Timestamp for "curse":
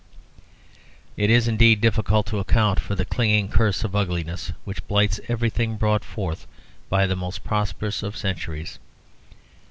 3.49-3.83